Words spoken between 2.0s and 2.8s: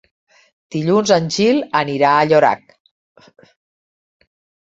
a Llorac.